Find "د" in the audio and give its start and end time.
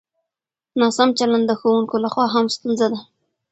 1.47-1.51